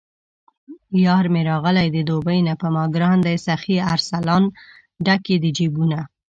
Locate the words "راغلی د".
1.51-1.97